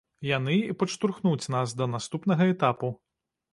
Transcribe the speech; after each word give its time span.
Яны 0.27 0.55
і 0.69 0.75
падштурхнуць 0.83 1.51
нас 1.57 1.77
да 1.83 1.89
наступнага 1.93 2.51
этапу. 2.57 2.93